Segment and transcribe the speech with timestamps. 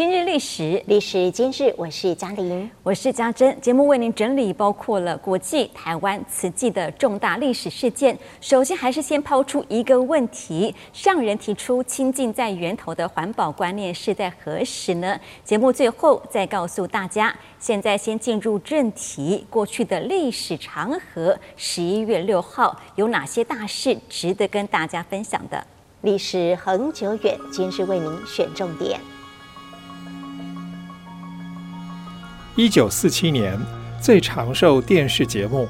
[0.00, 3.60] 今日历史，历史今日，我是嘉玲，我是嘉珍。
[3.60, 8.18] 节目为您整理包括了国际、台湾、慈济的重大历史事件。
[8.40, 15.20] 首先，还是先抛出一个问题：上人提出“亲近在源头”的环保观念是在何时呢？
[15.44, 17.36] 节目最后再告诉大家。
[17.58, 25.62] 现在先进入正题，过去的历史长河，十一月六号有哪些大事值得跟大家分享的？
[26.00, 28.98] 历史恒久远，今日为您选重点。
[32.56, 33.56] 一九四七年，
[34.02, 35.68] 最长寿电视节目，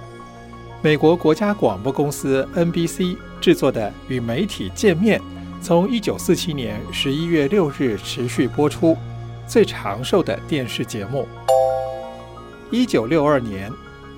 [0.80, 5.20] 美国国家广播公司 NBC 制作的《与媒体见面》，
[5.61, 8.97] 从一九四七年十一月六日持续播出，
[9.47, 11.29] 最长寿的电视节目。
[12.70, 13.70] 一九六二年，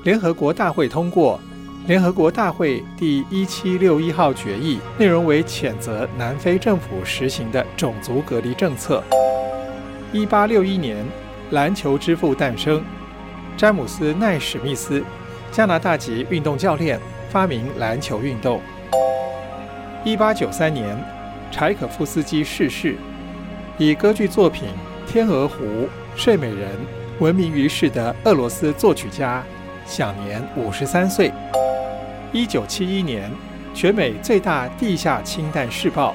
[0.04, 1.40] 联合国大会通过
[1.88, 9.02] 联合国大会第一七六一号决议，内容为谴责南非政府实行的种族隔离政策。
[10.12, 11.04] 一八六一年。
[11.52, 12.82] 篮球之父诞生，
[13.58, 15.04] 詹姆斯·奈史密斯，
[15.50, 18.58] 加拿大籍运动教练，发明篮球运动。
[20.02, 20.98] 一八九三年，
[21.50, 22.96] 柴可夫斯基逝世，
[23.76, 24.70] 以歌剧作品
[25.12, 25.56] 《天鹅湖》
[26.16, 26.70] 《睡美人》
[27.18, 29.42] 闻名于世的俄罗斯作曲家，
[29.84, 31.30] 享年五十三岁。
[32.32, 33.30] 一九七一年，
[33.74, 36.14] 全美最大地下氢弹试爆，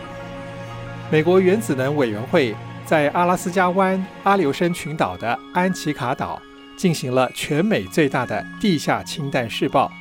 [1.12, 2.56] 美国原子能委员会。
[2.88, 6.42] 在阿拉斯加湾阿留申群岛的安奇卡岛
[6.78, 9.92] 进行了全美最大的地下氢弹试爆。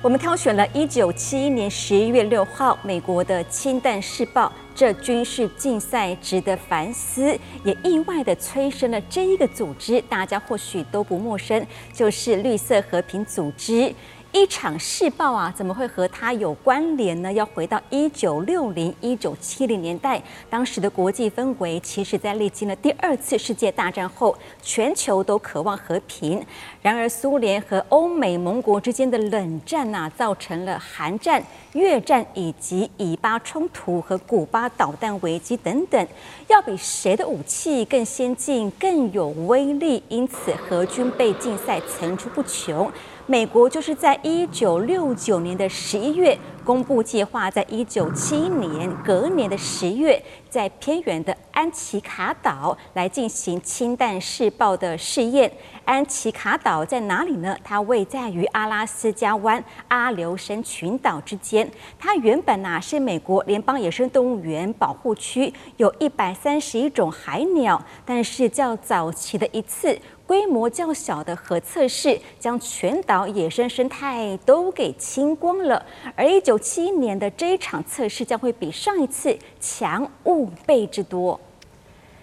[0.00, 13.94] 我们挑选了一九七一年十一月六号美国的氢弹试爆，这军事竞赛值得反思，也意外地催生了这一个组织，大家或许都不陌生，就是绿色和平组织。
[14.32, 17.32] 一场试爆啊，怎么会和它有关联呢？
[17.32, 26.40] 要回到一九六零、一九七零年代，当时的国际氛围，其实在历经了第二次世界大战后，全球都渴望和平。
[26.80, 31.42] 然而，苏联和欧美盟国之间的冷战呐、造成了韩战、
[31.72, 36.06] 越战以及以巴冲突和古巴导弹危机等等，
[36.46, 42.88] 要比谁的武器更先进、更有威力，因此核军备竞赛层出不穷。
[43.30, 55.48] 美国就是在一九六九年的十一月公布计划，在一九七一年隔年的十月，在偏远的安琪卡岛来进行氢弹试爆的试验。
[55.84, 57.56] 安琪卡岛在哪里呢？
[57.62, 61.70] 它位在于阿拉斯加湾阿留申群岛之间。
[62.00, 67.80] 它原本呐是美国联邦野生动物园保护区，有一百三十一种海鸟。
[68.04, 69.96] 但是较早期的一次。
[70.30, 81.40] 规模较小的核测试将全岛野生生态都给清光了，而一九七一年的这一场测试将会比上一次强五倍之多，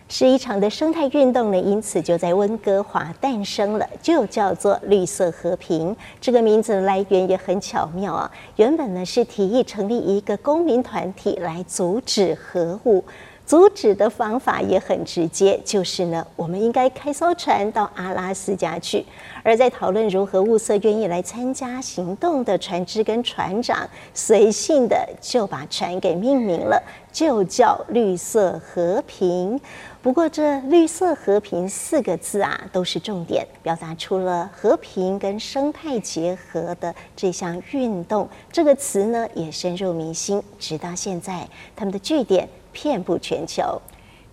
[0.07, 5.93] 是一场的生态运动呢，因此就在温哥华诞生了，就叫做绿色和平。
[6.21, 13.03] 这个名字的来源也很巧妙啊，原本呢是提议成立一个公民团体来阻止核武。
[13.47, 19.05] 阻止的方法也很直接，就是呢，我们应该开艘船到阿拉斯加去。
[19.41, 29.57] 而在讨论如何物色愿意来参加行动的船只跟船长，随性的就把船给命名了，就叫绿色和平。
[30.01, 38.27] 不过这绿色和平四个字啊，都是重点，表达出了和平跟生态结合的这项运动。
[38.51, 41.47] 这个词呢，也深入民心，直到现在，
[41.77, 42.49] 他们的据点。
[42.77, 43.81] 遍布全球。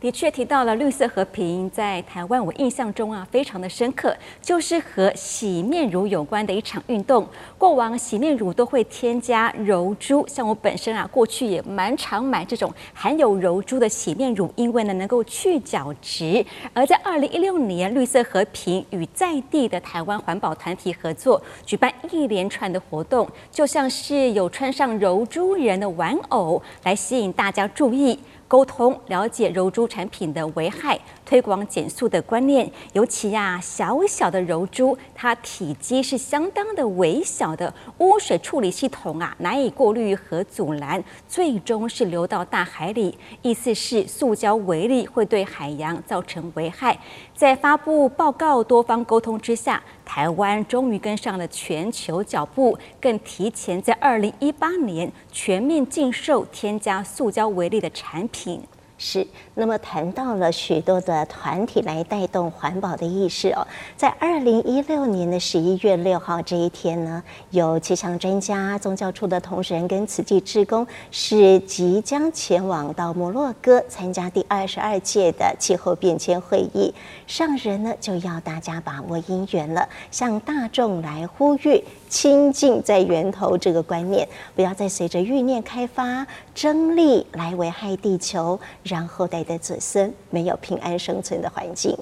[0.05, 7.27] 的确提到了绿色和平，在台湾我印象中啊非常的深刻，就是和洗面乳有关的一场运动。
[7.57, 16.45] 过往洗面乳都会添加柔珠，像我本身啊过去也蛮常买这种含有柔珠的洗面乳，因为呢能够去角质。
[16.75, 28.19] 而在二零一六年，绿色和平与在地的台湾环保团体合作，举办一连串的活动，就像是有穿上柔珠人的玩偶，来吸引大家注意。
[28.55, 30.97] 沟通、了解柔珠产品的危害，
[31.27, 32.71] 推广减速的观念。
[32.93, 43.19] 尤其呀、小小的柔珠，它体积是相当的微小的，污水处理系统啊难以过滤和阻拦，最终是流到大海里。
[43.43, 46.97] 意思是塑胶微粒会对海洋造成危害。
[47.35, 58.63] 在发布报告、多方沟通之下，台湾终于跟上了全球脚步，更提前在二零一八年全面禁售添加塑胶微粒的产品。
[58.97, 76.95] 是，那么谈到了许多的团体来带动环保的意识哦，在二零一六年的十一月六号这一天呢，有气象专家、宗教处的同仁跟慈济志工是即将前往到摩洛哥参加第二十二届的气候变迁会议，
[77.27, 81.83] 上人呢就要大家把握因缘了，向大众来呼吁。
[82.09, 91.97] 亲近在源头这个观念，不要再随着欲念开发、争利来危害地球，让后代的子孙没有平安生存的环境。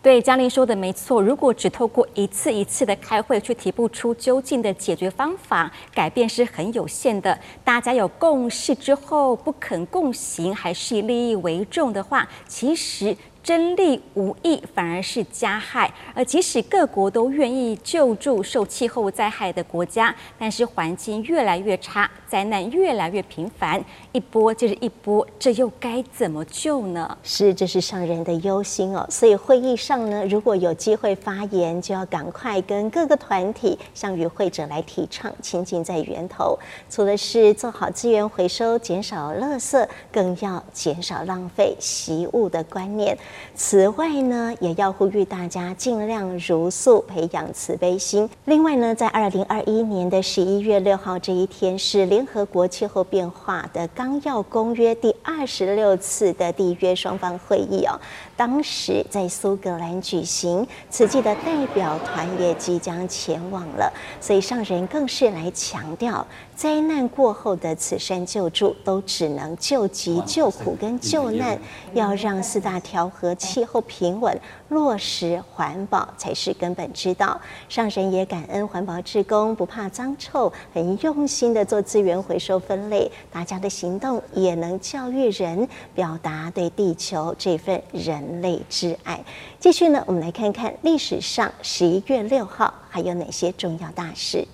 [0.00, 1.20] 对，嘉玲说的没错。
[1.20, 7.36] 如果只透过一次一次的开会去提不出究竟的解决方法，改变是很有限的。
[7.64, 13.14] 大家有共识之后不肯共行，还是以利益为重的话，其实。
[13.42, 15.92] 争利无益，反而是加害。
[16.14, 23.82] 而即使各国都愿意救助受气候灾害的国家，但是环境越来越差，灾难越来越频繁，
[24.12, 27.16] 一波就是一波，这又该怎么救呢？
[27.22, 29.06] 是，这是上人的忧心哦。
[29.08, 36.58] 所以会议上呢，如果有机会发言，就要赶快跟各个团体向与会者来提倡亲近在源头。
[36.90, 43.16] 除了是做好资源回收、减少垃圾，更要减少浪费惜物的观念。
[43.54, 48.28] 此外呢，也要呼吁大家尽量如素，培养慈悲心。
[48.44, 57.98] 另外呢，在二零二一年的十一月六号这一天，是联合国气候变化的纲要公约第二十六次的缔约双方会议哦。
[58.36, 66.24] 当时在苏格兰举行，此际的代表团也即将前往了，所以上人更是来强调。
[66.58, 71.56] 灾难过后的慈善救助都只能救急、救苦跟救难，
[71.94, 74.36] 要让四大调和、气候平稳
[74.68, 77.40] 落实环保才是根本之道。
[77.68, 89.24] 上神也感恩环保志工不怕脏臭，很用心的做资源回收分类，大家的行动也能教育人，表达对地球这份人类之爱。
[89.60, 94.44] 继续呢，我们来看看历史上十一月六号还有哪些重要大事。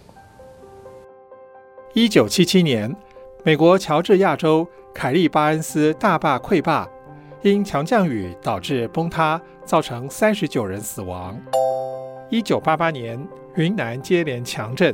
[1.94, 2.92] 一九七七年，
[3.44, 6.88] 美国乔治亚州凯利巴恩斯大坝溃坝，
[7.42, 11.40] 因强降雨导致崩塌，造成三十九人死亡。
[12.30, 13.24] 一九八八年，
[13.54, 14.92] 云南接连强震，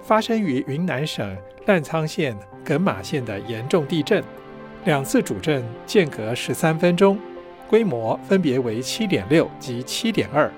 [0.00, 1.36] 发生于云南省
[1.66, 4.22] 澜沧县耿马县的严重地震，
[4.84, 7.18] 两次主震间隔十三分钟，
[7.68, 10.48] 规模分别为七点六及七点二，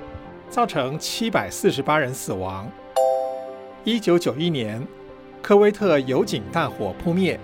[0.50, 2.70] 造成七百四十八人死亡。
[3.84, 4.86] 一九九一年。
[5.42, 7.38] 科威特油井大火扑灭，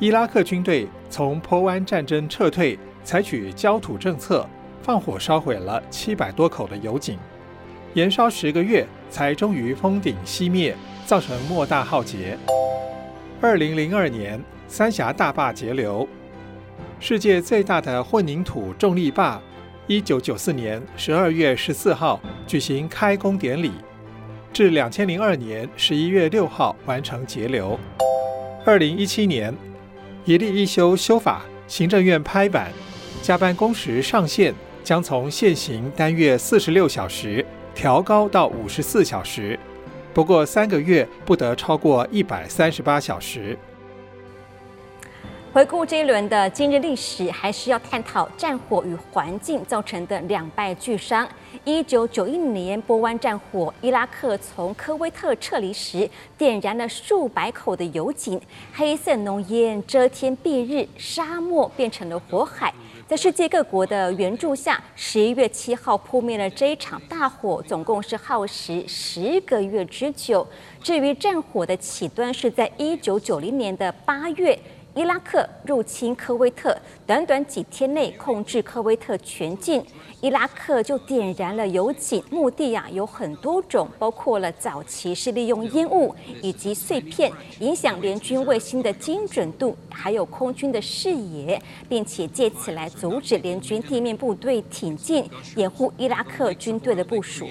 [0.00, 4.48] 伊拉克军队从波湾战争撤退，采取焦土政策，
[4.82, 7.18] 放火烧毁了七百多口的油井，
[7.92, 10.74] 延烧十个月才终于封顶熄灭，
[11.04, 12.38] 造成莫大浩劫。
[13.42, 16.08] 二零零二年，三峡大坝截流，
[16.98, 19.38] 世界最大的混凝土重力坝，
[19.86, 23.70] 一九九四年十二月十四号举行开工典礼。
[24.52, 27.78] 至两千零二年十一月六号完成截流。
[28.66, 29.54] 二零一七年，
[30.26, 32.70] 一例一休修法，行政院拍板，
[33.22, 34.54] 加班工时上限
[34.84, 37.44] 将从现行单月四十六小时
[37.74, 39.58] 调高到五十四小时，
[40.12, 43.56] 不过三个月不得超过一百三十八小时。
[45.52, 51.28] 回顾这一轮的今日历史，还是要探讨战火与环境造成的两败俱伤。
[51.62, 56.08] 一九九一年波湾战火，伊拉克从科威特撤离时，
[56.38, 58.40] 点燃了数百口的油井，
[58.72, 62.72] 黑色浓烟遮天蔽日，沙漠变成了火海。
[63.06, 70.46] 在世界各国的援助下，十一月七号扑灭了这一场大火，总共是耗时十个月之久。
[70.82, 74.58] 至于战火的起端，是在一九九零年的八月。
[74.94, 79.82] 伊拉克入侵科威特，短短几天内控制科威特全境，
[80.20, 91.58] 伊拉克就点燃了油井，目的啊有很多种，包括了早期是利用烟雾以及碎片影响联军卫星的精准度，还有空军的视野，
[91.88, 95.24] 并且借此来阻止联军地面部队挺进，
[95.56, 97.48] 掩护伊拉克军队的部署。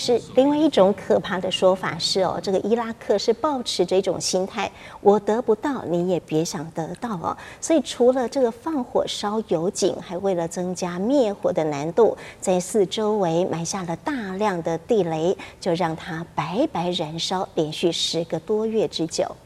[0.00, 7.36] 是另外一种可怕的说法是哦，这个伊拉克是抱持这种心态，我得不到，你也别想得到哦。
[7.60, 19.36] 所以除了这个放火烧油井，还为了增加灭火的难度，在四周围埋下了大量的地雷，就让它白白燃烧，连续十个多月之久。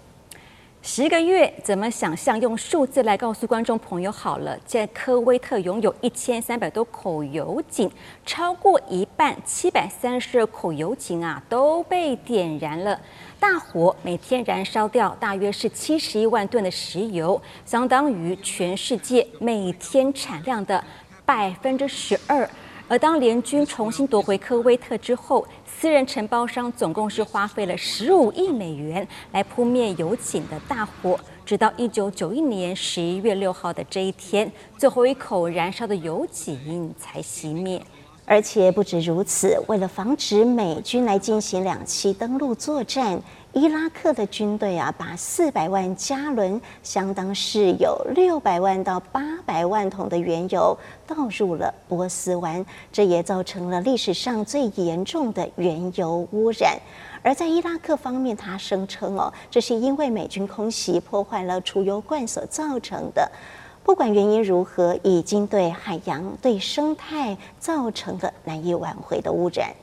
[0.86, 2.38] 十个月怎么想象？
[2.38, 4.54] 用数字来告诉观众朋友好了。
[4.66, 7.90] 在科威特拥有一千三百多口油井，
[8.26, 13.00] 超过一半七百三十二口油井啊都被点燃了。
[13.40, 20.84] 大火每天燃烧掉大约是七十一万吨的石油，相当于全世界每天产量的
[21.24, 22.46] 百分之十二。
[22.86, 25.48] 而当联军重新夺回科威特之后，
[25.84, 37.82] 私人承包商总共是花费了十五亿美元来扑灭油井的大火，直到一九九一年十一月六号的这一天，最后一口燃烧的油井才熄灭。
[38.26, 43.20] 而且不止如此，为了防止美军来进行两栖登陆作战，
[43.52, 50.76] 伊拉克的军队啊，把四百万加仑，相当是有六百万到八百万桶的原油
[51.06, 56.78] 倒入了波斯湾，这也造成了历史上最严重的原油污染。
[57.22, 63.30] 而在伊拉克方面，他声称哦，这是因为美军空袭破坏了储油罐所造成的。
[63.84, 69.74] 不管原因如何，已经对海洋、对生态造成了难以挽回的污染。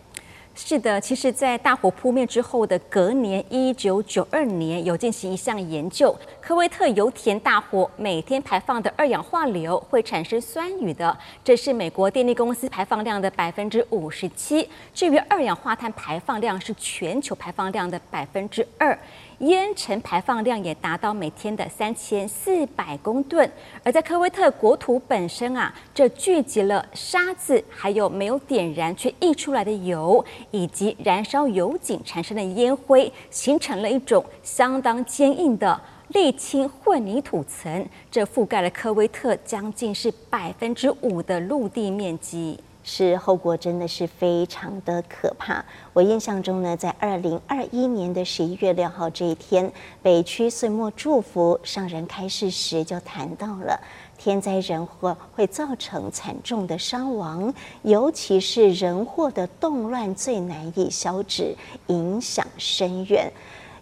[0.55, 14.67] 是的，其实，在大火扑灭之后的隔年，一九九二年，有进行一项研究，科威特油田大火每天排放的二氧化硫会产生酸雨的，这是美国电力公司排放量的百分之五十七。
[14.93, 18.97] 至于二氧化碳排放量，是全球排放量的百分之二。
[19.41, 23.49] 烟尘排放量也达到每天的三千四百公吨，
[23.83, 35.81] 而在科威特国土本身啊，这聚集了沙子，还有没有点燃却溢出来的油，以及燃烧油井产生的烟灰，形成了一种相当坚硬的
[36.13, 42.59] 沥青混凝土层，这覆盖了科威特将近是百分之五的陆地面积。
[42.83, 45.63] 是后果真的是非常的可怕。
[45.93, 49.71] 我印象中呢，在二零二一年的十一月六号这一天，
[50.01, 53.79] 北区岁末祝福上人开示时就谈到了
[54.17, 61.55] 天灾人祸会造成惨重的伤亡，尤其是人祸的动乱最难以消止，
[61.87, 63.31] 影响深远。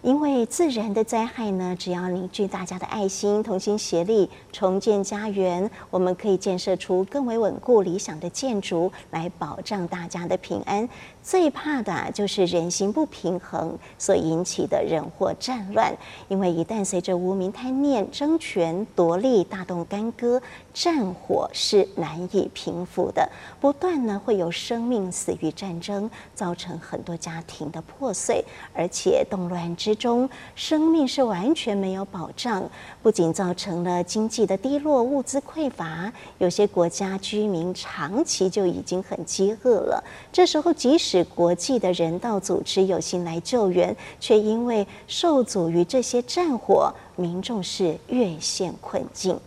[0.02, 10.88] 因为自然的灾害呢，只要凝聚大家的爱心，同心协力重建家园，我们可以建设出更为稳固理想的建筑，来保障大家的平安。
[11.22, 15.96] 最怕的就是人心不平衡所引起的人祸战乱，
[16.28, 20.42] 因为一旦随着无明贪念争权夺利大动干戈，
[20.74, 32.68] 战火是难以平复的，不断呢会有生命死于战争，造成很多家庭的破碎，而且动乱之中生命是完全没有保障，
[33.04, 49.40] 不仅造成了经济的低落、物资匮乏，有些国家居民长期就已经很饥饿了，这时候即使使国际的人道组织有心来救援，却因为受阻于这些战火，民众是越陷困境。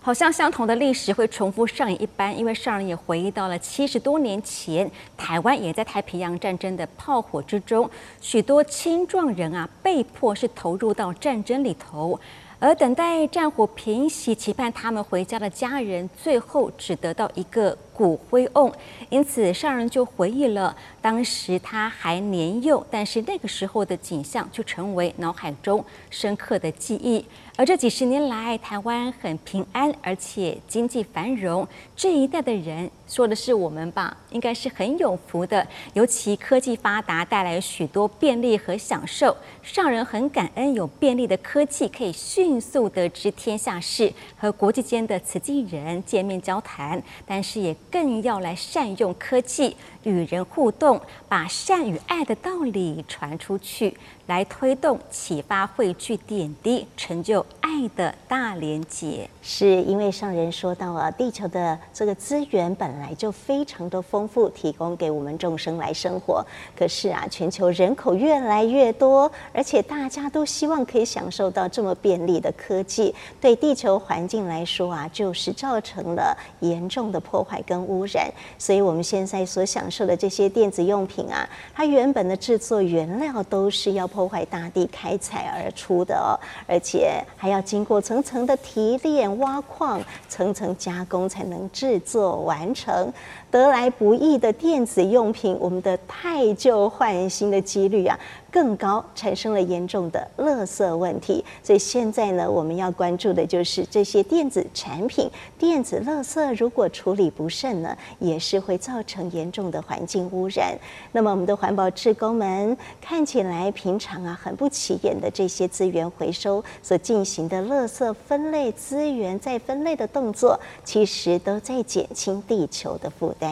[0.00, 7.90] 好像相同的历史会重复上演一般，因为上人也回忆到了七十多年前，台湾也在太平洋战争的炮火之中，
[8.22, 12.18] 许多青壮人啊，被迫是投入到战争里头。
[12.58, 18.70] 而等待战火平息，期盼他们回家的家人，最后只得到一个骨灰瓮。
[19.08, 27.24] 因此，上人就回忆了当时他还年幼，但是那个时候的景象就成为脑海中深刻的记忆。
[27.58, 31.66] 而这几十年来，台湾很平安，而且经济繁荣。
[31.96, 35.66] 这一代的人说的是我们吧，应该是很有福的。
[35.94, 39.34] 尤其科技发达，带来许多便利和享受。
[39.62, 47.02] 上人很感恩有便利的科技，可以迅速得知天下事，和国际间的慈济人见面交谈。
[47.24, 49.74] 但是也更要来善用科技。
[50.02, 51.00] 与人互动，
[51.30, 57.44] 把善与爱的道理传出去，来推动、启发、汇聚点滴，成就
[57.76, 59.28] 爱的大连结。
[59.42, 66.44] 是因为上人说到啊，地球的这个资源本来就非常的丰富，提供给我们众生来生活。
[66.76, 78.28] 可是啊，全球人口越来越多，而且大家都希望可以享受到这么便利的科技，对地球环境来说啊，就是造成了严重的破坏跟污染。
[78.58, 93.12] 所以我们现在所享受受的这些电子用品啊，它原本的制作原料都是要破坏大地开采而出的哦，而且还要经过层层的提炼、挖矿、层层加工才能制作完成。
[93.56, 98.18] 得来不易的电子用品，我们的汰旧换新的几率啊
[98.50, 101.42] 更高，产生了严重的垃圾问题。
[101.62, 110.76] 所以现在呢，我们要关注的就是这些电子产品、电子垃圾，如果处理不慎呢，也是会造成严重的环境污染。
[111.12, 123.45] 那么我们的环保志工们看起来平常啊很不起眼的这些资源回收所进行的垃圾分类、资源再分类的动作，其实都在减轻地球的负担。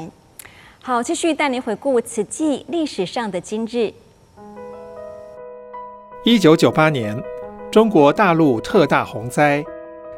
[0.83, 3.93] 好，继续带您回顾此季历史上的今日。
[6.25, 7.23] 一九九八年，
[7.71, 9.65] 中国大陆特大洪灾，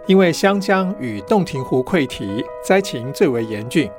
[0.07, 3.91] 因为湘江与洞庭湖溃堤，灾情最为严峻。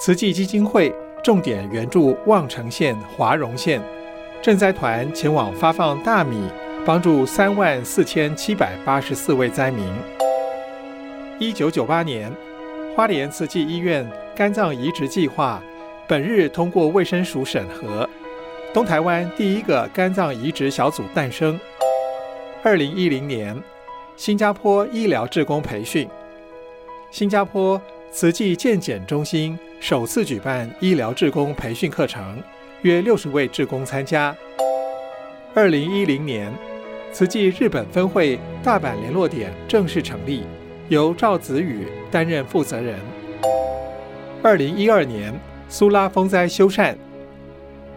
[0.00, 3.80] 慈济基金会重点援助望城县、华容县，
[4.42, 6.42] 赈灾团前往发放大米，
[6.86, 9.86] 帮助三万四千七百八十四位灾民。
[11.38, 12.32] 一九九八年，
[12.96, 14.06] 花莲慈济医院
[14.40, 15.62] 肝脏移植计划
[16.08, 18.08] 本日通过卫生署审核，
[18.72, 21.60] 东台湾第一个肝脏移植小组诞生。
[22.62, 23.54] 二零一零年，
[24.16, 26.08] 新加坡医疗志工培训，
[27.10, 27.78] 新加坡
[28.10, 32.42] 慈济健检中心首次举办医疗志工培训课程，
[32.80, 34.34] 约六十位志工参加。
[35.52, 36.50] 二零一零年，
[37.12, 40.44] 慈济日本分会大阪联络点正式成立。
[40.88, 42.98] 由赵子宇担任负责人。
[44.42, 46.94] 二零一二年，苏拉风灾修缮，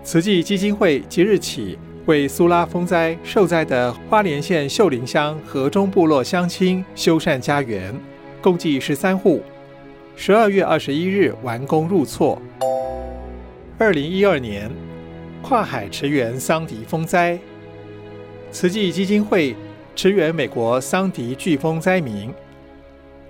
[0.03, 7.97] 慈济基金会即日起为苏拉风灾受灾的花莲县秀林乡河中部落乡亲修缮家园，
[8.41, 9.41] 共计十三户。
[10.17, 12.37] 十二月二十一日完工入厝。
[13.77, 14.69] 二零一二年，
[15.41, 17.39] 跨海驰援桑迪风灾，
[18.51, 19.55] 慈济基金会
[19.95, 22.33] 驰援美国桑迪飓风灾民。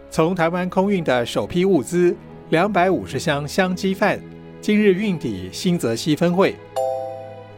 [0.09, 2.15] 从台湾空运的首批物资
[2.53, 4.21] 两百五十箱香鸡饭，
[4.61, 6.53] 今日运抵新泽西分会。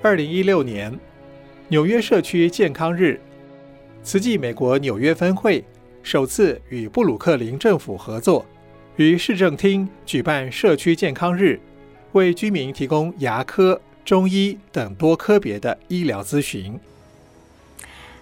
[0.02, 0.98] 二零一六年，
[1.68, 3.20] 纽约社区健康日，
[4.04, 5.62] 慈济美国纽约分会
[6.02, 8.46] 首次与布鲁克林政府合作，
[8.96, 11.60] 于市政厅举办社区健康日，
[12.14, 16.80] 为居民提供牙科、中医等多科别的医疗咨询。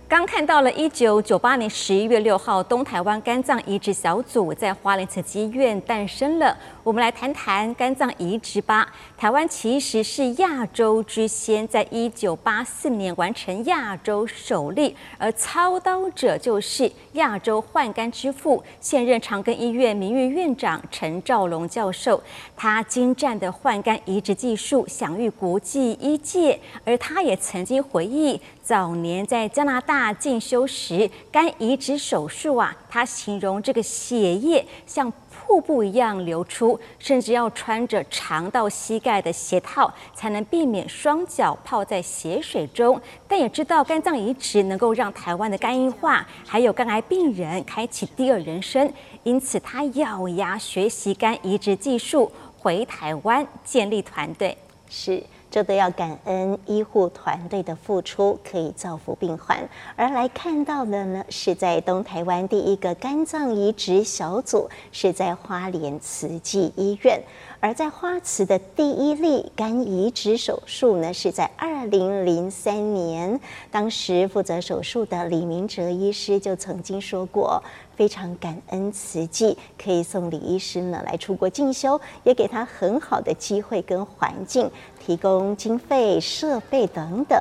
[0.07, 6.55] 刚看到了，一九九八年十一月六号，东台湾肝脏移植小组在花莲慈济医院诞生了。
[6.83, 8.93] 我们来谈谈肝脏移植吧。
[9.17, 22.22] 台湾其实是亚洲之先，在一九八四年完成亚洲首例，而操刀者就是亚洲换肝之父，现任长庚医院名誉院长陈兆龙教授。
[22.55, 28.39] 他精湛的换肝移植技术享誉国际医界，而他也曾经回忆。
[28.63, 43.00] 早年在加拿大进修时，肝移植手术啊，他形容这个血液像瀑布一样流出，甚至要穿着长到膝盖的鞋套，才能避免双脚泡在血水中。
[43.27, 48.90] 但也知道肝脏移植能够让台湾的肝硬化还有肝癌病人开启第二人生，
[49.24, 54.57] 因此他咬牙学习肝移植技术，回台湾建立团队。
[54.90, 55.22] 是。
[55.53, 59.70] 这都要感恩医护团队的付出，可以造福病患。
[59.96, 67.22] 而来看到的呢，是在东台湾第一个肝脏移植小组，是在花莲慈济医院。
[67.59, 73.39] 而在花慈的第一例肝移植手术呢，是在二零零三年，
[73.70, 77.63] 当时负责手术的李明哲医师就曾经说过，
[77.96, 84.70] 非常感恩慈济可以送李医师呢来出国进修，也给他很好的机会跟环境，
[85.05, 87.37] 提供经费、设备等等。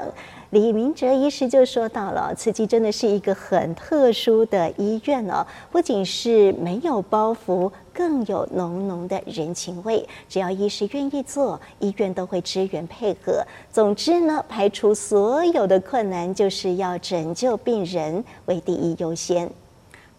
[0.51, 10.07] 李明哲医师就说到了，慈济真的是一个很特殊的医院哦，不仅是没有包袱，更有浓浓的人情味。
[10.29, 13.43] 只要医师愿意做，医院都会支援配合。
[13.71, 19.51] 总之呢，排除所有的困难，就是要拯救病人为第一优先。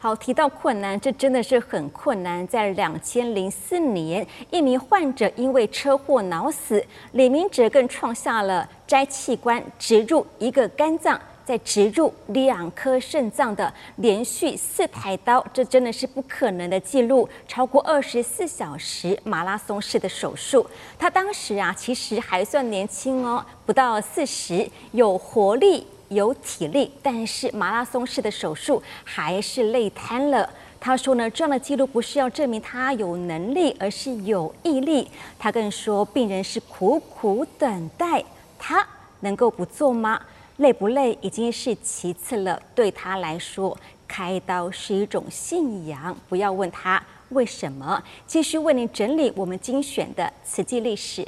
[0.04, 2.46] 好，提到困难，这真的是很困难。
[2.46, 20.70] 在两千零四年，一名患者因为车祸脑死，李明哲更创下了摘器官、植入一个肝脏、再植入两颗肾脏的连续四台刀，这真的是不可能的记录，超过二十四小时马拉松式的手术。
[21.00, 25.88] 他当时啊，其实还算年轻哦，不到四十，有活力。
[26.10, 30.50] 有体力，但是马拉松式的手术还是累瘫了。
[30.80, 35.10] 他说呢，这样的记录不是要证明他有能力，而是有毅力。
[35.40, 38.24] 他更说，病人是苦苦等待，
[38.60, 38.86] 他
[39.22, 40.22] 能够不做吗？
[40.58, 42.62] 累不累已经是其次了。
[42.76, 46.16] 对他来说，开刀是一种信仰。
[46.28, 48.04] 不要问他为什么。
[48.28, 51.26] 继续为您整理我们精选的慈济历史。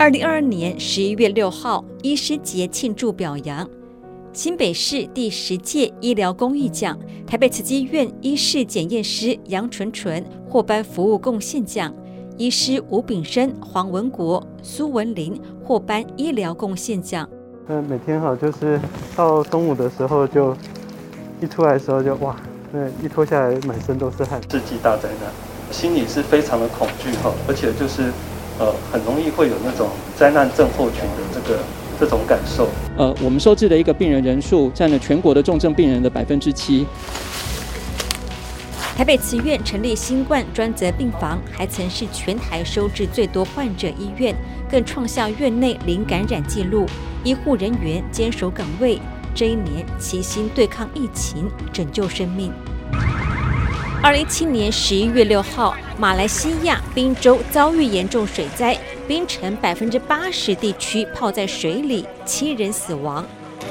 [0.00, 3.68] 二零二二年十一月六号，医师节庆祝表扬，
[4.32, 11.94] 新北市第十届医疗公益奖，台北慈济医院医师检验师杨纯纯获颁服务贡献奖，
[12.38, 17.28] 医师吴炳生、黄文国、苏文林获颁医疗贡献奖。
[17.68, 18.80] 嗯，每天哈，就是
[19.14, 20.56] 到中午的时候就
[21.42, 22.34] 一出来的时候就哇，
[22.72, 25.30] 那一脱下来满身都是汗，世纪大灾难，
[25.70, 28.10] 心里是非常的恐惧哈，而且就是。
[28.60, 31.58] 呃，很容易会有那种灾难症候群的这个
[31.98, 32.68] 这种感受。
[32.98, 36.86] 呃，我们收治的一个病人人数占了全国的重症病人的百分之七。
[38.94, 44.34] 台北慈院成立新冠专责病房，还曾是全台收治最多患者医院，
[44.70, 46.84] 更创下院内零感染记录。
[47.24, 49.00] 医护人员坚守岗位，
[49.34, 52.52] 这一年齐心对抗疫情，拯救生命。
[54.02, 58.74] 二零一七年十一月六号，马来西亚槟州遭遇严重水灾，
[59.06, 63.22] 槟城百分之八十地区泡在水里，七人死亡。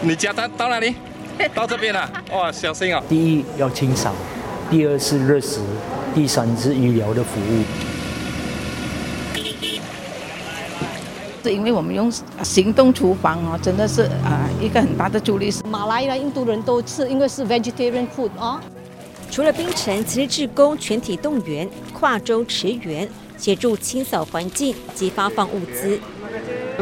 [0.02, 0.94] 你家到到哪里？
[1.56, 2.08] 到这边了。
[2.32, 3.02] 哇，小心啊！
[3.10, 4.14] 第一要清扫。
[4.70, 5.62] 第二是热食，
[6.14, 7.64] 第三是医疗的服务。
[11.42, 12.12] 是因为我们用
[12.44, 15.52] 行动厨房哦，真的是啊一个很大的助力。
[15.68, 18.62] 马来人、印度人都吃，因为是 vegetarian food 啊。
[19.40, 25.98] 除了槟城其实志工全体动员，跨州驰援，协助清扫环境及发放物资。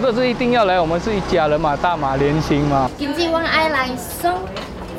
[0.02, 2.90] 这是一定要来，我们是一家人嘛，大马联心嘛。
[2.98, 4.34] 今次我爱来送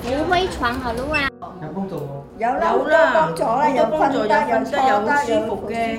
[0.03, 1.29] 福慧床好了啊。
[1.61, 2.23] 有帮助吗？
[2.39, 5.99] 有啦，好多帮助啦，有帮助，有瞓得又好舒服嘅。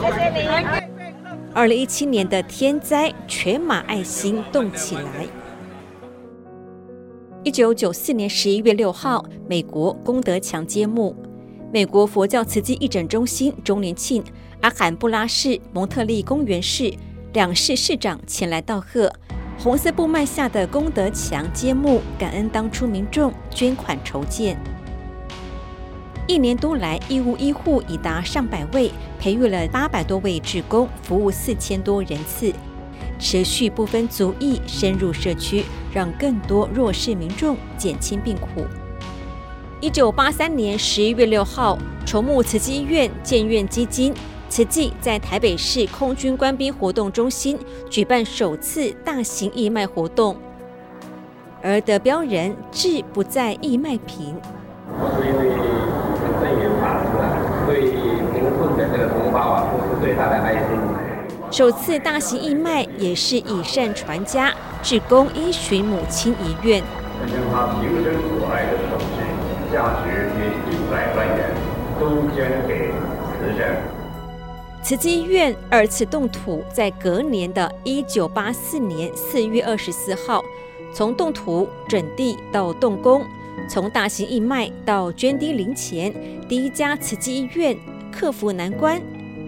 [0.00, 0.48] 谢谢你。
[1.52, 5.26] 二零一七年的天灾，全马爱心动起来。
[7.44, 11.14] 一九九四年十一月六号，美国功德墙揭幕。
[11.72, 14.22] 美国佛教慈济义诊中心周年庆，
[14.60, 16.92] 阿罕布拉市、蒙特利公园市
[17.32, 19.12] 两市市长前来道贺。
[19.56, 24.58] 红色布幔下的功德墙揭幕，感恩当初民众捐款筹建。
[26.26, 32.52] 一年多来，义务医护已达上百位，培育了八百多位志工，服务四千多人次，
[33.18, 38.64] 持续不分族裔深入社区，让更多弱势民众减轻病苦。
[39.80, 44.14] 一九八三年十一月六号，筹募慈济医院建院基金。
[44.50, 47.58] 慈济在台北市空军官兵活动中心
[47.90, 50.34] 举办首次大型义卖活动，
[51.62, 54.34] 而得标人志不在义卖品。
[54.88, 55.50] 我是因为，
[57.66, 57.90] 对
[58.32, 61.07] 贫困的这个同胞啊，付出最大的爱心。
[61.50, 66.82] 首次大型义卖也是以善传家，志工依循母亲遗愿，
[67.26, 71.54] 将他平生所爱的首饰，价值约一百万元，
[71.98, 72.90] 都捐给
[73.40, 73.80] 慈善。
[74.82, 80.44] 慈济医院二次动土，在隔年的一九八四年四月二十四号，
[80.92, 83.24] 从动土整地到动工，
[83.70, 86.14] 从大型义卖到捐滴零钱，
[86.46, 87.74] 第一家慈济医院
[88.12, 89.00] 克服难关，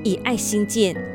[0.02, 1.09] 以爱兴建。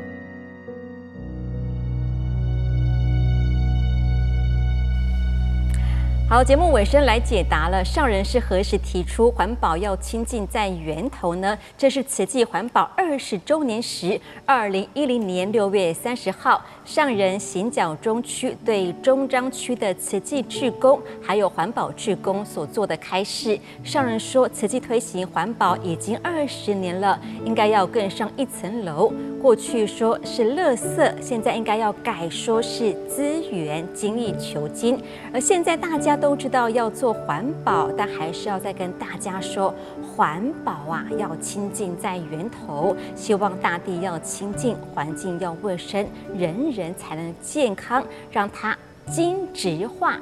[6.28, 7.84] 好，节目尾声来解答了。
[7.84, 11.56] 上人是何时提出环保要亲近在源头呢？
[11.78, 23.58] 这是慈济环保二十周年时，二零一零年六月三十号，上人行脚中区对中彰区的慈济志工还有环保志工所做的开示。
[23.82, 29.12] 上人说，慈济推行环保已经二十年了，应该要更上一层楼。
[29.42, 35.00] 过去说是垃圾，现在应该要改说是资源，精益求精。
[35.32, 48.76] 而现在大家都知道要做环保，但还是要再跟大家说，环保啊要亲近在源头，希望大地要清净，环境要卫生，人人才能健康，让它
[49.10, 50.20] 精致化、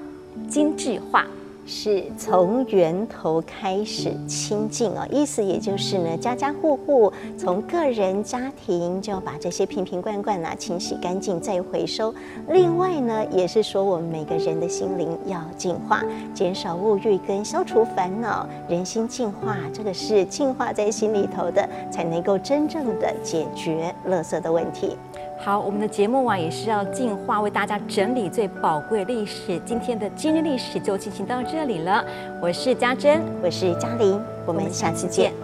[0.48, 1.26] 精致化。
[1.66, 12.14] 是从源头开始清净哦，意思也就是呢，家家户户从个人家庭就要把这些瓶瓶罐罐啊清洗干净再回收。
[12.50, 24.98] 另外呢，也是说我们每个人的心灵要净化，减少物欲跟消除烦恼，人心净化，这个是净化在心里头的，才能够真正的解决垃圾的问题。
[25.44, 29.60] 好，我们的节目啊也是要进化，为大家整理最宝贵历史。
[29.66, 32.02] 今天的今日历史就进行到这里了。
[32.40, 35.34] 我是嘉珍，我是嘉玲，我们下次见。